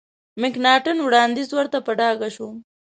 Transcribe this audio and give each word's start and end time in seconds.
مکناټن 0.41 0.97
وړاندیز 1.03 1.49
ورته 1.57 1.77
په 1.85 1.91
ډاګه 1.99 2.29
شو. 2.35 2.47